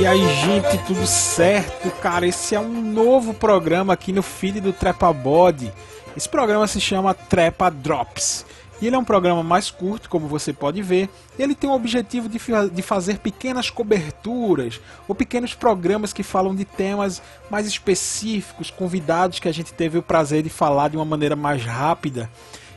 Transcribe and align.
E 0.00 0.06
aí, 0.06 0.26
gente, 0.36 0.82
tudo 0.86 1.06
certo? 1.06 1.90
Cara, 2.00 2.26
esse 2.26 2.54
é 2.54 2.58
um 2.58 2.80
novo 2.80 3.34
programa 3.34 3.92
aqui 3.92 4.14
no 4.14 4.22
feed 4.22 4.58
do 4.58 4.72
Trepa 4.72 5.12
Body. 5.12 5.70
Esse 6.16 6.26
programa 6.26 6.66
se 6.66 6.80
chama 6.80 7.12
Trepa 7.12 7.70
Drops. 7.70 8.46
E 8.80 8.86
ele 8.86 8.96
é 8.96 8.98
um 8.98 9.04
programa 9.04 9.42
mais 9.42 9.70
curto, 9.70 10.08
como 10.08 10.26
você 10.26 10.54
pode 10.54 10.80
ver. 10.80 11.10
Ele 11.38 11.54
tem 11.54 11.68
o 11.68 11.74
objetivo 11.74 12.30
de, 12.30 12.40
de 12.72 12.80
fazer 12.80 13.18
pequenas 13.18 13.68
coberturas 13.68 14.80
ou 15.06 15.14
pequenos 15.14 15.52
programas 15.52 16.14
que 16.14 16.22
falam 16.22 16.54
de 16.54 16.64
temas 16.64 17.20
mais 17.50 17.66
específicos, 17.66 18.70
convidados 18.70 19.38
que 19.38 19.48
a 19.48 19.52
gente 19.52 19.74
teve 19.74 19.98
o 19.98 20.02
prazer 20.02 20.42
de 20.42 20.48
falar 20.48 20.88
de 20.88 20.96
uma 20.96 21.04
maneira 21.04 21.36
mais 21.36 21.62
rápida. 21.62 22.30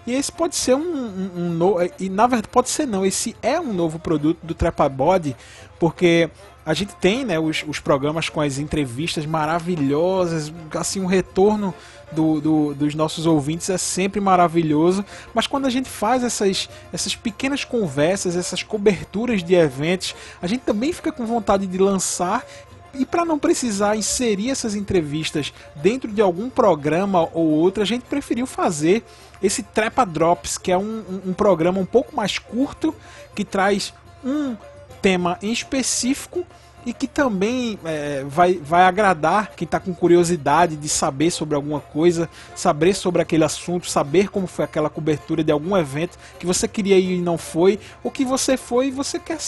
E 0.05 0.13
esse 0.13 0.31
pode 0.31 0.55
ser 0.55 0.75
um, 0.75 0.79
um, 0.79 1.31
um 1.35 1.49
novo. 1.49 1.79
E 1.99 2.09
na 2.09 2.27
verdade, 2.27 2.49
pode 2.49 2.69
ser 2.69 2.85
não. 2.85 3.05
Esse 3.05 3.35
é 3.41 3.59
um 3.59 3.73
novo 3.73 3.99
produto 3.99 4.39
do 4.43 4.53
Trepa 4.53 4.87
Body, 4.89 5.35
porque 5.79 6.29
a 6.65 6.73
gente 6.73 6.95
tem 6.95 7.25
né, 7.25 7.39
os, 7.39 7.63
os 7.67 7.79
programas 7.79 8.29
com 8.29 8.39
as 8.39 8.57
entrevistas 8.57 9.25
maravilhosas, 9.25 10.51
assim, 10.73 11.01
um 11.01 11.05
retorno 11.05 11.73
do, 12.11 12.39
do, 12.39 12.73
dos 12.73 12.95
nossos 12.95 13.25
ouvintes 13.25 13.69
é 13.69 13.77
sempre 13.77 14.21
maravilhoso, 14.21 15.03
mas 15.33 15.47
quando 15.47 15.65
a 15.65 15.69
gente 15.69 15.89
faz 15.89 16.23
essas, 16.23 16.69
essas 16.91 17.15
pequenas 17.15 17.65
conversas, 17.65 18.35
essas 18.35 18.63
coberturas 18.63 19.43
de 19.43 19.55
eventos, 19.55 20.15
a 20.41 20.47
gente 20.47 20.61
também 20.61 20.93
fica 20.93 21.11
com 21.11 21.25
vontade 21.25 21.67
de 21.67 21.77
lançar 21.77 22.45
e 22.93 23.05
para 23.05 23.25
não 23.25 23.39
precisar 23.39 23.95
inserir 23.95 24.51
essas 24.51 24.75
entrevistas 24.75 25.53
dentro 25.75 26.11
de 26.11 26.21
algum 26.21 26.49
programa 26.49 27.27
ou 27.33 27.49
outro, 27.49 27.81
a 27.81 27.85
gente 27.85 28.03
preferiu 28.03 28.45
fazer 28.45 29.03
esse 29.41 29.63
Trepa 29.63 30.05
Drops, 30.05 30.57
que 30.57 30.71
é 30.71 30.77
um, 30.77 31.03
um, 31.09 31.29
um 31.29 31.33
programa 31.33 31.79
um 31.79 31.85
pouco 31.85 32.15
mais 32.15 32.37
curto, 32.37 32.93
que 33.35 33.43
traz 33.43 33.93
um 34.23 34.55
tema 35.01 35.37
em 35.41 35.51
específico 35.51 36.45
e 36.85 36.93
que 36.93 37.07
também 37.07 37.79
é, 37.85 38.23
vai, 38.27 38.55
vai 38.55 38.83
agradar 38.83 39.51
quem 39.55 39.65
está 39.65 39.79
com 39.79 39.93
curiosidade 39.93 40.75
de 40.75 40.89
saber 40.89 41.31
sobre 41.31 41.55
alguma 41.55 41.79
coisa, 41.79 42.29
saber 42.55 42.93
sobre 42.93 43.21
aquele 43.21 43.43
assunto, 43.43 43.89
saber 43.89 44.29
como 44.29 44.47
foi 44.47 44.65
aquela 44.65 44.89
cobertura 44.89 45.43
de 45.43 45.51
algum 45.51 45.75
evento 45.77 46.17
que 46.37 46.45
você 46.45 46.67
queria 46.67 46.97
ir 46.97 47.17
e 47.17 47.21
não 47.21 47.37
foi, 47.37 47.79
ou 48.03 48.11
que 48.11 48.25
você 48.25 48.57
foi 48.57 48.87
e 48.87 48.91
você 48.91 49.17
quer 49.17 49.39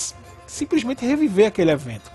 simplesmente 0.47 1.05
reviver 1.05 1.47
aquele 1.47 1.71
evento. 1.71 2.14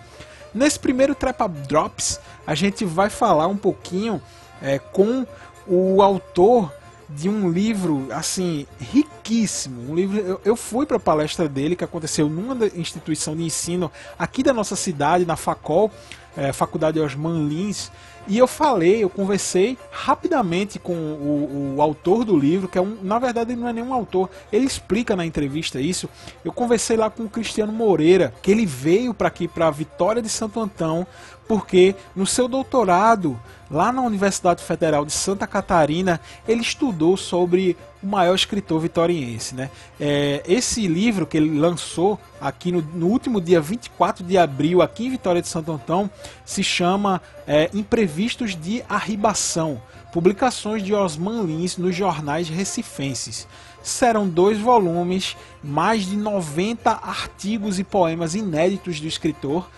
Nesse 0.55 0.79
primeiro 0.79 1.15
Trepa 1.15 1.49
Drops, 1.49 2.21
a 2.47 2.55
gente 2.55 2.85
vai 2.85 3.09
falar 3.09 3.47
um 3.47 3.57
pouquinho 3.57 4.21
é, 4.61 4.79
com 4.79 5.27
o 5.67 6.03
autor 6.03 6.73
de 7.09 7.29
um 7.29 7.51
livro 7.51 8.09
assim 8.11 8.67
riquíssimo. 8.79 9.91
Um 9.91 9.95
livro, 9.95 10.19
eu, 10.19 10.41
eu 10.45 10.57
fui 10.57 10.87
para 10.87 10.97
a 10.97 11.01
palestra 11.01 11.49
dele 11.49 11.77
que 11.77 11.85
aconteceu 11.85 12.29
numa 12.29 12.67
instituição 12.75 13.37
de 13.37 13.43
ensino 13.43 13.91
aqui 14.19 14.43
da 14.43 14.53
nossa 14.53 14.77
cidade, 14.77 15.25
na 15.25 15.37
Facol, 15.37 15.91
é, 16.37 16.53
Faculdade 16.53 17.01
Osman 17.01 17.49
Lins, 17.49 17.91
e 18.29 18.39
eu 18.39 18.47
falei, 18.47 19.03
eu 19.03 19.11
conversei 19.11 19.77
rapidamente 19.91 20.79
com 20.79 20.93
o, 20.93 21.75
o, 21.77 21.83
autor 21.83 22.25
do 22.25 22.37
livro, 22.39 22.69
que 22.69 22.79
é 22.79 22.81
um, 22.81 22.99
na 23.03 23.19
verdade 23.19 23.53
ele 23.53 23.61
não 23.61 23.69
é 23.69 23.73
nenhum 23.73 23.93
autor, 23.93 24.31
ele 24.53 24.67
explica 24.67 25.17
na 25.17 25.27
entrevista 25.27 25.81
isso. 25.81 26.09
Eu 26.45 26.53
conversei 26.53 26.97
lá 26.97 27.11
com 27.11 27.25
o 27.25 27.29
Cristiano 27.29 27.73
Moreira, 27.73 28.33
que 28.43 28.51
ele 28.51 28.67
veio 28.67 29.15
para 29.15 29.29
aqui 29.29 29.49
para 29.49 29.71
Vitória 29.71 30.23
de 30.23 30.29
Santo 30.29 30.61
Antão, 30.61 31.07
porque 31.49 31.97
no 32.15 32.27
seu 32.27 32.47
doutorado 32.47 33.37
lá 33.71 33.93
na 33.93 34.03
Universidade 34.03 34.63
Federal 34.63 35.05
de 35.05 35.13
Santa 35.13 35.47
Catarina, 35.47 36.21
ele 36.49 36.61
estudou 36.61 37.17
sobre 37.17 37.77
o 38.03 38.07
maior 38.07 38.35
escritor 38.35 38.81
vitoriense. 38.81 39.55
Né? 39.55 39.71
É, 40.01 40.43
esse 40.47 40.87
livro 40.89 41.27
que 41.27 41.37
ele 41.37 41.59
lançou 41.59 42.19
aqui 42.41 42.73
no, 42.73 42.83
no, 42.83 43.07
último 43.07 43.41
dia 43.41 43.61
24 43.61 44.25
de 44.25 44.37
abril, 44.37 44.83
aqui 44.83 45.07
em 45.07 45.11
Vitória 45.11 45.41
de 45.41 45.49
Santo 45.49 45.71
Antão, 45.71 46.11
se 46.45 46.63
chama 46.63 47.21
é, 47.47 47.71
Imprevistos 47.75 48.57
de 48.57 48.83
Arribação. 48.89 49.81
Publicações 50.13 50.83
de 50.83 50.93
Osman 50.93 51.45
Lins 51.45 51.77
nos 51.77 51.95
jornais 51.95 52.49
recifenses. 52.49 53.47
Serão 53.83 54.29
dois 54.29 54.59
volumes, 54.59 55.37
mais 55.63 56.05
de 56.05 56.17
90 56.17 56.91
artigos 56.91 57.79
e 57.79 57.85
poemas 57.85 58.35
inéditos 58.35 59.01
do 59.01 59.07
escritor, 59.07 59.71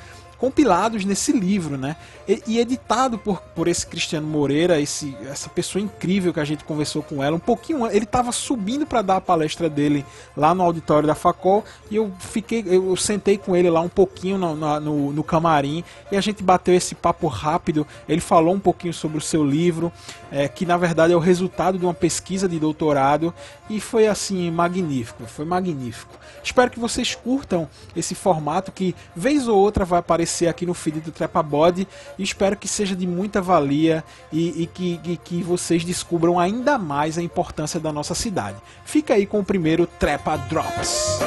compilados 0.43 1.05
nesse 1.05 1.31
livro, 1.31 1.79
né? 1.79 1.95
E, 2.27 2.43
e, 2.49 2.59
editado 2.59 3.17
por, 3.17 3.41
por 3.55 3.69
esse 3.69 3.87
Cristiano 3.87 4.27
Moreira, 4.27 4.81
esse, 4.81 5.17
essa 5.31 5.49
pessoa 5.49 5.81
incrível 5.81 6.35
que 6.35 6.41
a 6.41 6.45
gente 6.45 6.65
conversou 6.65 7.01
com 7.01 7.23
ela. 7.23 7.37
Um 7.37 7.39
pouquinho, 7.39 7.87
ele 7.87 8.03
estava 8.03 8.33
subindo 8.33 8.85
para 8.85 9.03
dar 9.03 9.17
a 9.19 9.21
palestra 9.21 9.71
dele 9.71 10.05
lá 10.37 10.53
no 10.53 10.65
auditório 10.65 11.07
da 11.07 11.15
Facol 11.15 11.65
e 11.89 11.95
eu 11.95 12.11
fiquei, 12.19 12.65
eu 12.67 12.97
sentei 12.97 13.39
com 13.39 13.55
ele 13.55 13.71
lá 13.71 13.81
um 13.81 13.89
pouquinho 13.89 14.37
no, 14.37 14.81
no, 14.81 15.13
no 15.13 15.23
camarim 15.23 15.85
e 16.11 16.17
a 16.17 16.21
gente 16.21 16.43
bateu 16.43 16.75
esse 16.75 16.97
papo 16.97 17.29
rápido. 17.29 17.87
Ele 18.09 18.21
falou 18.21 18.53
um 18.53 18.61
pouquinho 18.61 18.93
sobre 18.93 19.19
o 19.19 19.21
seu 19.21 19.45
livro, 19.45 19.93
é, 20.33 20.49
que 20.49 20.67
na 20.67 20.77
verdade 20.77 21.13
é 21.13 21.17
o 21.17 21.21
resultado 21.21 21.79
de 21.79 21.85
uma 21.85 21.95
pesquisa 21.95 22.49
de 22.49 22.59
doutorado 22.59 23.33
e 23.71 23.79
foi 23.79 24.09
assim 24.09 24.51
magnífico, 24.51 25.25
foi 25.25 25.45
magnífico. 25.45 26.19
Espero 26.43 26.69
que 26.69 26.81
vocês 26.81 27.15
curtam 27.15 27.69
esse 27.95 28.17
formato 28.17 28.73
que 28.73 28.93
vez 29.15 29.47
ou 29.47 29.57
outra 29.57 29.85
vai 29.85 30.01
aparecer 30.01 30.32
aqui 30.49 30.67
no 30.67 30.75
feed 30.75 31.01
do 31.01 31.13
Trepa 31.13 31.43
Body 31.43 31.87
espero 32.19 32.57
que 32.57 32.69
seja 32.69 32.97
de 32.97 33.07
muita 33.07 33.41
valia 33.41 34.03
e, 34.33 34.63
e 34.63 34.67
que, 34.67 35.01
e, 35.05 35.17
que 35.17 35.43
vocês 35.43 35.85
descubram 35.85 36.39
ainda 36.39 36.79
mais 36.79 37.19
a 37.19 37.23
importância 37.23 37.79
da 37.79 37.93
nossa 37.93 38.15
cidade. 38.15 38.57
Fica 38.85 39.15
aí 39.15 39.27
com 39.27 39.41
o 39.41 39.45
primeiro 39.45 39.87
Trepa 39.87 40.37
Drops. 40.37 41.21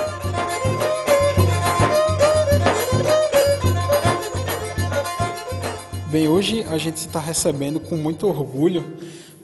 Bem, 6.07 6.29
hoje 6.29 6.65
a 6.69 6.77
gente 6.77 6.97
está 6.97 7.19
recebendo 7.19 7.77
com 7.77 7.97
muito 7.97 8.25
orgulho 8.25 8.85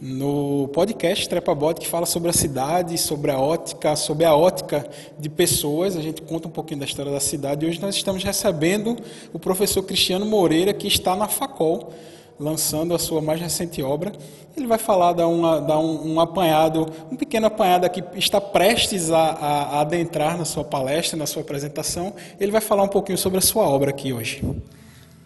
no 0.01 0.67
podcast 0.69 1.29
Trepabot, 1.29 1.79
que 1.79 1.87
fala 1.87 2.07
sobre 2.07 2.31
a 2.31 2.33
cidade, 2.33 2.97
sobre 2.97 3.29
a 3.29 3.37
ótica, 3.37 3.95
sobre 3.95 4.25
a 4.25 4.35
ótica 4.35 4.83
de 5.19 5.29
pessoas. 5.29 5.95
A 5.95 6.01
gente 6.01 6.23
conta 6.23 6.47
um 6.47 6.51
pouquinho 6.51 6.79
da 6.79 6.87
história 6.87 7.11
da 7.11 7.19
cidade. 7.19 7.63
E 7.63 7.69
hoje 7.69 7.79
nós 7.79 7.95
estamos 7.95 8.23
recebendo 8.23 8.97
o 9.31 9.37
professor 9.37 9.83
Cristiano 9.83 10.25
Moreira, 10.25 10.73
que 10.73 10.87
está 10.87 11.15
na 11.15 11.27
Facol, 11.27 11.93
lançando 12.39 12.95
a 12.95 12.99
sua 12.99 13.21
mais 13.21 13.39
recente 13.39 13.83
obra. 13.83 14.11
Ele 14.57 14.65
vai 14.65 14.79
falar, 14.79 15.13
dar, 15.13 15.27
uma, 15.27 15.61
dar 15.61 15.77
um, 15.77 16.13
um 16.13 16.19
apanhado, 16.19 16.87
um 17.11 17.15
pequeno 17.15 17.45
apanhado 17.45 17.85
aqui, 17.85 18.03
está 18.15 18.41
prestes 18.41 19.11
a, 19.11 19.19
a, 19.19 19.63
a 19.63 19.81
adentrar 19.81 20.35
na 20.35 20.45
sua 20.45 20.63
palestra, 20.63 21.15
na 21.15 21.27
sua 21.27 21.43
apresentação. 21.43 22.13
Ele 22.39 22.51
vai 22.51 22.59
falar 22.59 22.81
um 22.81 22.87
pouquinho 22.87 23.19
sobre 23.19 23.37
a 23.37 23.41
sua 23.41 23.69
obra 23.69 23.91
aqui 23.91 24.11
hoje. 24.11 24.41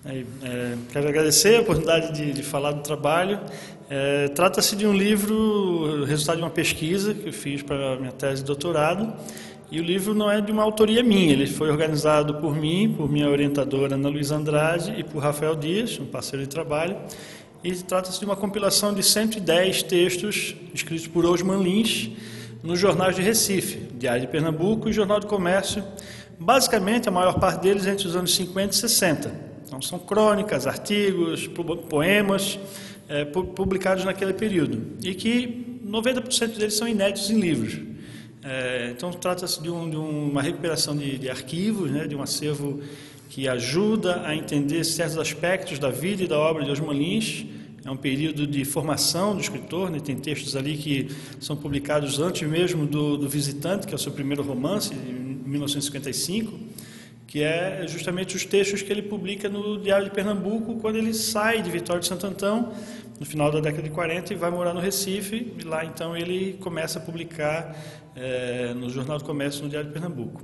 É, 0.08 0.76
quero 0.94 1.08
agradecer 1.08 1.56
a 1.56 1.62
oportunidade 1.62 2.14
de, 2.14 2.32
de 2.32 2.44
falar 2.44 2.74
do 2.74 2.82
trabalho. 2.82 3.40
É, 3.90 4.28
Trata-se 4.28 4.76
de 4.76 4.86
um 4.86 4.94
livro, 4.94 6.04
resultado 6.06 6.38
de 6.38 6.44
uma 6.44 6.52
pesquisa 6.52 7.12
que 7.12 7.30
eu 7.30 7.34
fiz 7.34 7.64
para 7.64 7.94
a 7.94 7.96
minha 7.96 8.12
tese 8.12 8.42
de 8.42 8.46
doutorado. 8.46 9.12
E 9.72 9.80
o 9.80 9.84
livro 9.84 10.14
não 10.14 10.30
é 10.30 10.40
de 10.40 10.52
uma 10.52 10.62
autoria 10.62 11.02
minha, 11.02 11.34
ele 11.34 11.48
foi 11.48 11.72
organizado 11.72 12.36
por 12.36 12.56
mim, 12.56 12.94
por 12.96 13.12
minha 13.12 13.28
orientadora 13.28 13.96
Ana 13.96 14.08
Luísa 14.08 14.36
Andrade 14.36 14.94
e 14.96 15.04
por 15.04 15.24
Rafael 15.24 15.56
Dias, 15.56 16.00
um 16.00 16.06
parceiro 16.06 16.46
de 16.46 16.50
trabalho. 16.50 16.96
E 17.64 17.72
trata-se 17.72 18.20
de 18.20 18.26
uma 18.26 18.36
compilação 18.36 18.94
de 18.94 19.02
110 19.02 19.82
textos 19.84 20.56
escritos 20.72 21.08
por 21.08 21.26
Osman 21.26 21.64
Lins 21.64 22.12
nos 22.62 22.80
jornais 22.80 23.16
de 23.16 23.24
Recife, 23.24 23.88
Diário 23.98 24.22
de 24.22 24.28
Pernambuco 24.28 24.88
e 24.88 24.94
Jornal 24.94 25.20
do 25.20 25.26
Comércio, 25.26 25.84
basicamente 26.40 27.10
a 27.10 27.12
maior 27.12 27.40
parte 27.40 27.64
deles 27.64 27.88
entre 27.88 28.08
os 28.08 28.16
anos 28.16 28.36
50 28.36 28.72
e 28.72 28.78
60. 28.78 29.45
Então, 29.66 29.81
são 29.81 29.98
crônicas, 29.98 30.68
artigos, 30.68 31.48
poemas 31.90 32.59
é, 33.09 33.26
publicados 33.26 34.03
naquele 34.06 34.34
período 34.34 34.98
e 35.03 35.14
que 35.14 35.80
90% 35.86 36.58
deles 36.58 36.76
são 36.76 36.88
inéditos 36.88 37.30
em 37.30 37.40
livros. 37.40 37.80
É, 38.44 38.92
então, 38.96 39.12
trata-se 39.12 39.62
de, 39.62 39.70
um, 39.70 39.90
de, 39.90 39.96
uma 39.96 40.42
recuperação 40.42 40.96
de, 40.96 41.17
de 41.17 41.29
arquivos, 41.29 41.90
né, 41.90 42.08
de 42.08 42.16
um 42.16 42.22
acervo 42.22 42.79
que 43.29 43.47
ajuda 43.47 44.22
a 44.23 44.35
entender 44.35 44.84
certos 44.84 45.17
aspectos 45.17 45.79
da 45.79 45.90
vida 45.90 46.23
e 46.23 46.28
da 46.28 46.38
obra 46.38 46.64
de 46.64 46.72
Osman 46.72 46.94
Lins. 46.94 47.46
É 47.84 47.90
um 47.90 47.97
período 47.97 48.47
de 48.47 48.64
formação 48.66 49.35
do 49.35 49.41
escritor, 49.41 49.90
né, 49.90 50.00
tem 50.00 50.16
textos 50.16 50.56
ali 50.56 50.78
que 50.78 51.09
são 51.40 51.56
publicados 51.56 52.20
antes 52.20 52.47
mesmo 52.47 52.85
do, 52.85 53.17
do 53.17 53.28
Visitante, 53.28 53.88
que 53.88 53.94
é 53.94 53.96
o 53.96 54.00
seu 54.00 54.12
primeiro 54.12 54.44
romance, 54.44 54.94
em 54.94 55.50
1955 55.50 56.65
que 57.28 57.42
é 57.42 57.86
justamente 57.88 58.36
os 58.36 58.46
textos 58.46 58.82
que 58.82 58.92
ele 58.92 59.02
publica 59.02 59.50
no 59.50 59.80
Diário 59.80 60.06
de 60.06 60.12
Pernambuco 60.12 60.76
quando 60.76 60.98
ele 60.98 61.14
sai 61.14 61.62
de 61.62 61.70
Vitória 61.70 62.00
de 62.00 62.08
Santo 62.08 62.26
Antão 62.28 62.74
no 63.20 63.26
final 63.26 63.52
da 63.52 63.60
década 63.60 63.84
de 63.84 63.90
40 63.90 64.34
e 64.34 64.36
vai 64.36 64.52
morar 64.52 64.74
no 64.74 64.80
Recife 64.80 65.54
e 65.60 65.64
lá 65.64 65.84
então 65.86 66.16
ele 66.16 66.58
começa 66.60 67.00
a 67.00 67.02
publicar 67.02 67.76
é, 68.16 68.74
no 68.74 68.90
Jornal 68.90 69.18
do 69.18 69.24
Comércio 69.24 69.64
no 69.64 69.70
Diário 69.70 69.88
de 69.88 69.94
Pernambuco. 69.94 70.44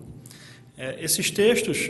É, 0.77 0.97
esses 1.03 1.29
textos 1.29 1.89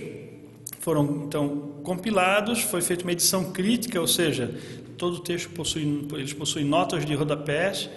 foram 0.79 1.23
então 1.25 1.79
compilados, 1.83 2.61
foi 2.61 2.81
feita 2.81 3.03
uma 3.03 3.11
edição 3.11 3.51
crítica, 3.51 4.01
ou 4.01 4.07
seja, 4.07 4.53
todo 4.97 5.15
o 5.15 5.19
texto 5.19 5.49
possui 5.51 6.07
eles 6.13 6.33
possuem 6.33 6.65
notas 6.65 7.05
de 7.05 7.13
rodapés 7.15 7.89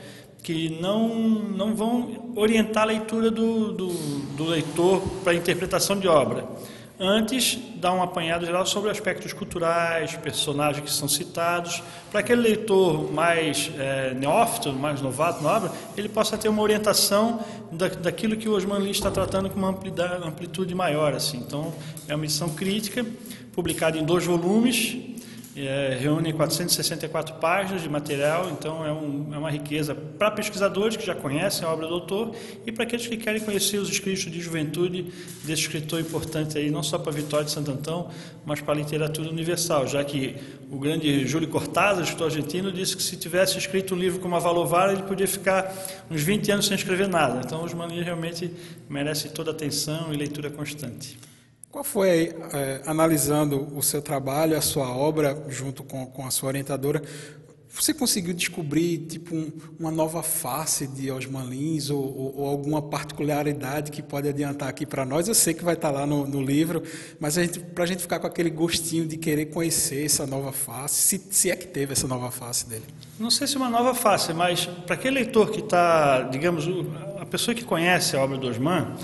que 0.42 0.78
não, 0.78 1.08
não 1.08 1.74
vão 1.74 2.32
orientar 2.36 2.82
a 2.82 2.86
leitura 2.86 3.30
do, 3.30 3.72
do, 3.72 3.88
do 4.36 4.44
leitor 4.44 5.00
para 5.24 5.32
a 5.32 5.36
interpretação 5.36 5.98
de 5.98 6.06
obra 6.06 6.46
antes 6.98 7.58
dá 7.76 7.92
um 7.92 8.02
apanhado 8.02 8.46
geral 8.46 8.64
sobre 8.66 8.90
aspectos 8.90 9.32
culturais, 9.32 10.16
personagens 10.16 10.84
que 10.84 10.90
são 10.90 11.08
citados, 11.08 11.82
para 12.10 12.20
aquele 12.20 12.40
leitor 12.40 13.12
mais 13.12 13.70
é, 13.78 14.14
neófito, 14.14 14.72
mais 14.72 15.00
novato 15.00 15.42
na 15.42 15.56
obra, 15.56 15.72
ele 15.96 16.08
possa 16.08 16.38
ter 16.38 16.48
uma 16.48 16.62
orientação 16.62 17.40
da, 17.70 17.88
daquilo 17.88 18.36
que 18.36 18.48
o 18.48 18.54
Osman 18.56 18.78
Lins 18.78 18.96
está 18.96 19.10
tratando 19.10 19.50
com 19.50 19.58
uma 19.58 19.76
amplitude 20.24 20.74
maior. 20.74 21.14
Assim. 21.14 21.38
Então, 21.38 21.72
é 22.08 22.14
uma 22.14 22.24
edição 22.24 22.48
crítica, 22.50 23.04
publicada 23.52 23.98
em 23.98 24.04
dois 24.04 24.24
volumes, 24.24 25.13
é, 25.56 25.96
reúne 26.00 26.32
464 26.32 27.36
páginas 27.36 27.80
de 27.80 27.88
material, 27.88 28.50
então 28.50 28.84
é, 28.84 28.92
um, 28.92 29.32
é 29.32 29.38
uma 29.38 29.50
riqueza 29.50 29.94
para 29.94 30.30
pesquisadores 30.32 30.96
que 30.96 31.06
já 31.06 31.14
conhecem 31.14 31.64
a 31.64 31.70
obra 31.70 31.86
do 31.86 31.94
autor 31.94 32.34
e 32.66 32.72
para 32.72 32.82
aqueles 32.82 33.06
que 33.06 33.16
querem 33.16 33.40
conhecer 33.40 33.78
os 33.78 33.88
escritos 33.88 34.24
de 34.24 34.40
juventude 34.40 35.12
desse 35.44 35.62
escritor 35.62 36.00
importante 36.00 36.58
aí, 36.58 36.70
não 36.70 36.82
só 36.82 36.98
para 36.98 37.12
a 37.12 37.14
Vitória 37.14 37.44
de 37.44 37.52
Santo 37.52 37.70
Antão, 37.70 38.10
mas 38.44 38.60
para 38.60 38.74
a 38.74 38.76
literatura 38.76 39.28
universal, 39.28 39.86
já 39.86 40.02
que 40.02 40.34
o 40.70 40.78
grande 40.78 41.24
Júlio 41.24 41.48
Cortázar, 41.48 42.02
escritor 42.02 42.26
argentino, 42.26 42.72
disse 42.72 42.96
que 42.96 43.02
se 43.02 43.16
tivesse 43.16 43.56
escrito 43.56 43.94
um 43.94 43.98
livro 43.98 44.18
como 44.18 44.34
a 44.34 44.40
Valovara, 44.40 44.92
ele 44.92 45.04
podia 45.04 45.28
ficar 45.28 45.72
uns 46.10 46.20
20 46.20 46.50
anos 46.50 46.66
sem 46.66 46.74
escrever 46.74 47.06
nada. 47.06 47.40
Então, 47.44 47.62
os 47.62 47.72
Maninhos 47.72 48.04
realmente 48.04 48.50
merecem 48.88 49.30
toda 49.30 49.52
atenção 49.52 50.12
e 50.12 50.16
leitura 50.16 50.50
constante. 50.50 51.16
Qual 51.74 51.82
foi, 51.82 52.32
é, 52.52 52.82
analisando 52.86 53.66
o 53.76 53.82
seu 53.82 54.00
trabalho, 54.00 54.56
a 54.56 54.60
sua 54.60 54.88
obra, 54.96 55.44
junto 55.48 55.82
com, 55.82 56.06
com 56.06 56.24
a 56.24 56.30
sua 56.30 56.50
orientadora, 56.50 57.02
você 57.68 57.92
conseguiu 57.92 58.32
descobrir 58.32 58.98
tipo 58.98 59.34
um, 59.34 59.50
uma 59.80 59.90
nova 59.90 60.22
face 60.22 60.86
de 60.86 61.10
Osman 61.10 61.44
Lins 61.46 61.90
ou, 61.90 61.98
ou, 62.00 62.34
ou, 62.36 62.46
alguma 62.46 62.80
particularidade 62.80 63.90
que 63.90 64.04
pode 64.04 64.28
adiantar 64.28 64.68
aqui 64.68 64.86
para 64.86 65.04
nós? 65.04 65.26
Eu 65.26 65.34
sei 65.34 65.52
que 65.52 65.64
vai 65.64 65.74
estar 65.74 65.90
tá 65.90 65.98
lá 65.98 66.06
no, 66.06 66.24
no 66.28 66.40
livro, 66.40 66.80
mas 67.18 67.36
para 67.74 67.82
a 67.82 67.86
gente 67.88 68.02
ficar 68.02 68.20
com 68.20 68.28
aquele 68.28 68.50
gostinho 68.50 69.04
de 69.04 69.16
querer 69.16 69.46
conhecer 69.46 70.04
essa 70.04 70.28
nova 70.28 70.52
face, 70.52 71.02
se, 71.02 71.26
se 71.28 71.50
é 71.50 71.56
que 71.56 71.66
teve 71.66 71.94
essa 71.94 72.06
nova 72.06 72.30
face 72.30 72.68
dele. 72.68 72.84
Não 73.18 73.32
sei 73.32 73.48
se 73.48 73.56
é 73.56 73.58
uma 73.58 73.68
nova 73.68 73.96
face, 73.96 74.32
mas 74.32 74.64
para 74.86 74.94
aquele 74.94 75.16
leitor 75.16 75.50
que 75.50 75.58
está, 75.58 76.22
digamos, 76.22 76.66
a 77.18 77.26
pessoa 77.26 77.52
que 77.52 77.64
conhece 77.64 78.16
a 78.16 78.22
obra 78.22 78.38
do 78.38 78.46
Osman, 78.46 78.94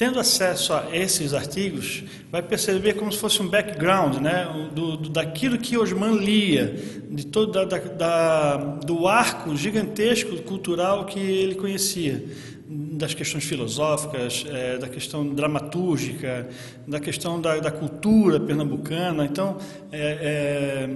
Tendo 0.00 0.18
acesso 0.18 0.72
a 0.72 0.96
esses 0.96 1.34
artigos, 1.34 2.04
vai 2.32 2.40
perceber 2.40 2.94
como 2.94 3.12
se 3.12 3.18
fosse 3.18 3.42
um 3.42 3.46
background 3.46 4.14
né, 4.14 4.48
do, 4.74 4.96
do 4.96 5.10
daquilo 5.10 5.58
que 5.58 5.76
Osman 5.76 6.16
lia, 6.16 6.74
de 7.10 7.26
todo 7.26 7.52
da, 7.52 7.76
da, 7.76 8.56
do 8.56 9.06
arco 9.06 9.54
gigantesco 9.54 10.38
cultural 10.38 11.04
que 11.04 11.20
ele 11.20 11.54
conhecia, 11.54 12.24
das 12.66 13.12
questões 13.12 13.44
filosóficas, 13.44 14.46
é, 14.48 14.78
da 14.78 14.88
questão 14.88 15.34
dramatúrgica, 15.34 16.48
da 16.88 16.98
questão 16.98 17.38
da, 17.38 17.58
da 17.58 17.70
cultura 17.70 18.40
pernambucana. 18.40 19.26
Então, 19.26 19.58
é, 19.92 20.88
é, 20.88 20.90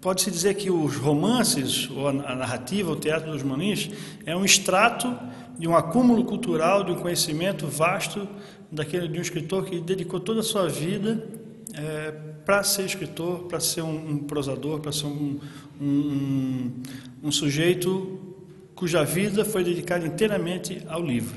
pode-se 0.00 0.30
dizer 0.30 0.54
que 0.54 0.70
os 0.70 0.94
romances, 0.94 1.90
ou 1.90 2.06
a, 2.06 2.12
narrativa, 2.12 2.92
o 2.92 2.94
teatro 2.94 3.32
dos 3.32 3.42
Manins, 3.42 3.90
é 4.24 4.36
um 4.36 4.44
extrato 4.44 5.12
de 5.58 5.66
um 5.66 5.76
acúmulo 5.76 6.24
cultural, 6.24 6.84
de 6.84 6.92
um 6.92 6.96
conhecimento 6.96 7.66
vasto 7.66 8.28
daquele 8.70 9.08
de 9.08 9.18
um 9.18 9.22
escritor 9.22 9.64
que 9.64 9.80
dedicou 9.80 10.20
toda 10.20 10.40
a 10.40 10.42
sua 10.42 10.68
vida 10.68 11.26
é, 11.74 12.12
para 12.44 12.62
ser 12.62 12.84
escritor, 12.84 13.44
para 13.44 13.60
ser 13.60 13.82
um, 13.82 14.10
um 14.10 14.18
prosador, 14.18 14.80
para 14.80 14.92
ser 14.92 15.06
um, 15.06 15.38
um, 15.80 16.72
um, 17.22 17.32
sujeito 17.32 18.18
cuja 18.74 19.04
vida 19.04 19.44
foi 19.44 19.64
dedicada 19.64 20.06
inteiramente 20.06 20.82
ao 20.88 21.02
livro. 21.02 21.36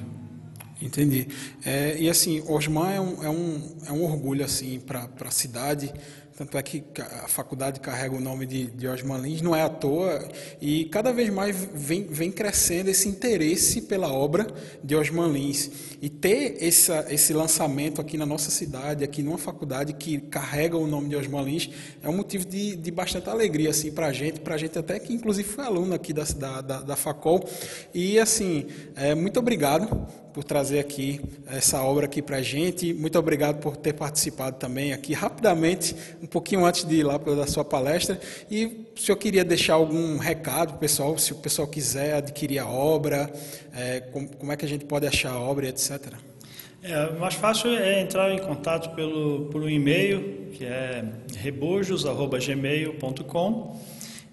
Entendi. 0.81 1.27
É, 1.65 1.97
e 2.00 2.09
assim, 2.09 2.41
Osman 2.47 2.91
é 2.91 3.01
um, 3.01 3.24
é 3.24 3.29
um, 3.29 3.77
é 3.88 3.91
um 3.91 4.03
orgulho 4.03 4.44
assim 4.44 4.79
para 4.79 5.09
a 5.19 5.31
cidade 5.31 5.94
tanto 6.41 6.57
é 6.57 6.63
que 6.63 6.83
a 6.99 7.27
faculdade 7.27 7.79
carrega 7.79 8.15
o 8.15 8.19
nome 8.19 8.47
de, 8.47 8.65
de 8.65 8.88
Osman 8.88 9.19
Lins, 9.19 9.43
não 9.43 9.55
é 9.55 9.61
à 9.61 9.69
toa, 9.69 10.27
e 10.59 10.85
cada 10.85 11.13
vez 11.13 11.29
mais 11.29 11.55
vem, 11.55 12.05
vem 12.05 12.31
crescendo 12.31 12.89
esse 12.89 13.07
interesse 13.07 13.83
pela 13.83 14.11
obra 14.11 14.47
de 14.83 14.95
Osman 14.95 15.31
Lins. 15.31 15.69
E 16.01 16.09
ter 16.09 16.57
essa, 16.59 17.05
esse 17.11 17.31
lançamento 17.31 18.01
aqui 18.01 18.17
na 18.17 18.25
nossa 18.25 18.49
cidade, 18.49 19.03
aqui 19.03 19.21
numa 19.21 19.38
faculdade 19.38 19.93
que 19.93 20.19
carrega 20.19 20.75
o 20.75 20.88
nome 20.88 21.09
de 21.09 21.15
Osman 21.15 21.43
Lins, 21.43 21.69
é 22.01 22.09
um 22.09 22.17
motivo 22.17 22.43
de, 22.43 22.75
de 22.75 22.89
bastante 22.89 23.29
alegria 23.29 23.69
assim, 23.69 23.91
para 23.91 24.07
a 24.07 24.11
gente, 24.11 24.39
para 24.39 24.55
a 24.55 24.57
gente 24.57 24.79
até 24.79 24.97
que 24.97 25.13
inclusive 25.13 25.47
foi 25.47 25.63
aluno 25.63 25.93
aqui 25.93 26.11
da, 26.11 26.23
da, 26.23 26.81
da, 26.81 26.95
Facol. 26.95 27.47
E 27.93 28.17
assim, 28.17 28.65
é, 28.95 29.13
muito 29.13 29.38
obrigado 29.38 30.07
por 30.33 30.43
trazer 30.43 30.79
aqui 30.79 31.21
essa 31.47 31.81
obra 31.83 32.05
aqui 32.05 32.21
para 32.21 32.38
a 32.38 32.41
gente. 32.41 32.93
Muito 32.93 33.19
obrigado 33.19 33.59
por 33.59 33.75
ter 33.75 33.93
participado 33.93 34.57
também 34.57 34.93
aqui 34.93 35.13
rapidamente, 35.13 35.95
um 36.21 36.25
pouquinho 36.31 36.66
antes 36.66 36.83
de 36.86 36.95
ir 36.95 37.04
lá 37.04 37.19
para 37.19 37.44
a 37.44 37.48
sua 37.48 37.66
palestra. 37.66 38.19
E 38.50 38.88
o 38.95 39.00
senhor 39.00 39.18
queria 39.18 39.44
deixar 39.44 39.74
algum 39.74 40.18
recado 40.18 40.80
pessoal, 40.80 41.18
se 41.18 41.33
o 41.33 41.36
pessoal 41.36 41.68
quiser 41.68 42.16
adquirir 42.16 42.60
a 42.60 42.68
obra, 42.68 43.30
é, 43.75 44.00
como, 44.00 44.30
como, 44.38 44.50
é 44.51 44.57
que 44.57 44.66
a 44.66 44.68
gente 44.68 44.86
pode 44.86 45.06
achar 45.06 45.33
a 45.33 45.39
obra, 45.39 45.68
etc. 45.68 46.13
É, 46.81 47.12
mais 47.12 47.36
fácil 47.36 47.75
é 47.75 48.01
entrar 48.01 48.31
em 48.31 48.39
contato 48.39 48.95
pelo, 48.95 49.50
por 49.51 49.62
um 49.62 49.69
e-mail, 49.69 50.48
que 50.54 50.66
é 50.66 51.06
rebojos.gmail.com. 51.38 53.80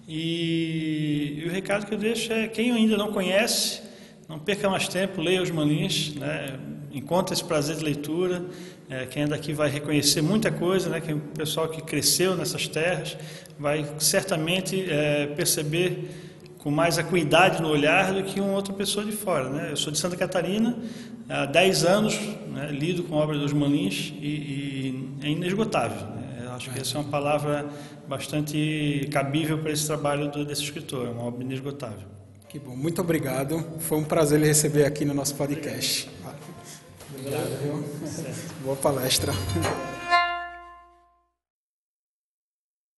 E, 0.07 1.43
e 1.43 1.45
o 1.45 1.51
recado 1.51 1.85
que 1.85 1.93
eu 1.93 1.97
deixo 1.97 2.31
é, 2.33 2.47
quem 2.47 2.71
ainda 2.71 2.97
não 2.97 3.11
conhece, 3.11 3.81
não 4.27 4.39
perca 4.39 4.67
mais 4.69 4.87
tempo, 4.87 5.21
leia 5.21 5.43
os 5.43 5.51
Manins, 5.51 6.15
né? 6.15 6.57
Encontre 6.93 7.33
esse 7.33 7.43
prazer 7.43 7.75
de 7.75 7.83
leitura. 7.83 8.43
É, 8.89 9.05
quem 9.05 9.23
ainda 9.23 9.35
aqui 9.35 9.53
vai 9.53 9.69
reconhecer 9.69 10.21
muita 10.21 10.51
coisa, 10.51 10.89
né? 10.89 10.99
que 10.99 11.13
o 11.13 11.19
pessoal 11.19 11.67
que 11.67 11.81
cresceu 11.81 12.35
nessas 12.35 12.67
terras 12.67 13.17
vai 13.57 13.85
certamente 13.99 14.89
é, 14.89 15.27
perceber 15.27 16.09
com 16.57 16.69
mais 16.69 16.97
acuidade 16.97 17.61
no 17.61 17.69
olhar 17.69 18.13
do 18.13 18.23
que 18.23 18.39
uma 18.39 18.53
outra 18.53 18.73
pessoa 18.73 19.05
de 19.05 19.11
fora. 19.11 19.49
Né? 19.49 19.67
Eu 19.71 19.77
sou 19.77 19.91
de 19.91 19.99
Santa 19.99 20.15
Catarina, 20.15 20.77
há 21.27 21.45
10 21.45 21.85
anos 21.85 22.19
né, 22.49 22.69
lido 22.71 23.03
com 23.03 23.15
a 23.15 23.23
obra 23.23 23.37
dos 23.37 23.53
Manins 23.53 24.13
e, 24.19 24.27
e 24.27 25.09
é 25.23 25.29
inesgotável. 25.29 26.07
Né? 26.07 26.43
Eu 26.45 26.51
acho 26.51 26.69
que 26.69 26.79
essa 26.79 26.97
é 26.97 27.01
uma 27.01 27.09
palavra 27.09 27.65
bastante 28.07 29.07
cabível 29.11 29.59
para 29.59 29.71
esse 29.71 29.85
trabalho 29.85 30.29
do, 30.29 30.43
desse 30.43 30.63
escritor, 30.63 31.07
é 31.07 31.11
uma 31.11 31.23
obra 31.23 31.43
inesgotável. 31.43 32.07
Que 32.49 32.57
bom, 32.57 32.75
muito 32.75 32.99
obrigado. 32.99 33.63
Foi 33.77 33.99
um 33.99 34.03
prazer 34.03 34.39
lhe 34.39 34.47
receber 34.47 34.83
aqui 34.83 35.05
no 35.05 35.13
nosso 35.13 35.35
podcast. 35.35 36.09
Obrigado, 37.11 37.57
viu? 37.61 37.83
Boa 38.63 38.75
palestra. 38.75 39.33